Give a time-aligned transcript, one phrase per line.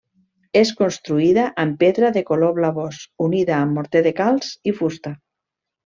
[0.61, 5.19] És construïda amb pedra de color blavós unida amb morter de calç i fusta.